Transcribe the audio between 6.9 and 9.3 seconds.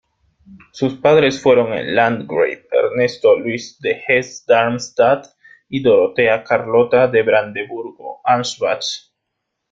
de Brandeburgo-Ansbach.